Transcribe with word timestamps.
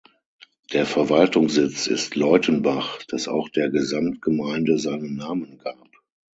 Der 0.73 0.87
Verwaltungssitz 0.87 1.85
ist 1.85 2.15
Leutenbach, 2.15 2.97
das 3.09 3.27
auch 3.27 3.49
der 3.49 3.69
Gesamtgemeinde 3.69 4.79
seinen 4.79 5.15
Namen 5.15 5.59
gab. 5.59 5.91